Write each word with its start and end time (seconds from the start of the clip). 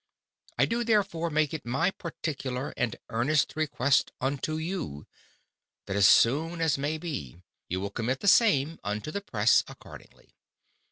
I 0.57 0.65
do 0.65 0.83
therefore 0.83 1.29
make 1.29 1.53
it 1.53 1.63
my 1.63 1.91
particular 1.91 2.73
and 2.75 2.95
earnest 3.09 3.53
Request 3.55 4.11
unto 4.19 4.57
you, 4.57 5.05
that 5.85 5.95
as 5.95 6.09
soon 6.09 6.59
as 6.59 6.75
may 6.75 6.97
be, 6.97 7.39
you 7.69 7.79
will 7.79 7.91
commit 7.91 8.19
the 8.19 8.27
same 8.27 8.79
unto 8.83 9.11
the 9.11 9.21
+Press+ 9.21 9.63
accordingly. 9.67 10.33